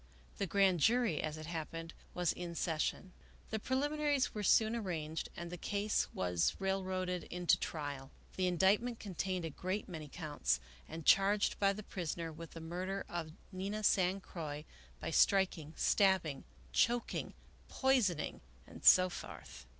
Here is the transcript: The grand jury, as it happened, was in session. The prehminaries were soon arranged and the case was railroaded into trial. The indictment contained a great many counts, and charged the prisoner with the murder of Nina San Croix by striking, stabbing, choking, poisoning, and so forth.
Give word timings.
The 0.39 0.47
grand 0.47 0.79
jury, 0.79 1.21
as 1.21 1.37
it 1.37 1.45
happened, 1.45 1.93
was 2.15 2.33
in 2.33 2.55
session. 2.55 3.11
The 3.51 3.59
prehminaries 3.59 4.33
were 4.33 4.41
soon 4.41 4.75
arranged 4.75 5.29
and 5.37 5.51
the 5.51 5.59
case 5.59 6.07
was 6.11 6.55
railroaded 6.57 7.25
into 7.25 7.55
trial. 7.59 8.09
The 8.35 8.47
indictment 8.47 8.99
contained 8.99 9.45
a 9.45 9.51
great 9.51 9.87
many 9.87 10.07
counts, 10.07 10.59
and 10.89 11.05
charged 11.05 11.59
the 11.59 11.85
prisoner 11.87 12.31
with 12.31 12.53
the 12.53 12.59
murder 12.61 13.05
of 13.07 13.33
Nina 13.51 13.83
San 13.83 14.21
Croix 14.21 14.65
by 14.99 15.11
striking, 15.11 15.71
stabbing, 15.77 16.45
choking, 16.71 17.35
poisoning, 17.69 18.41
and 18.65 18.83
so 18.83 19.07
forth. 19.07 19.67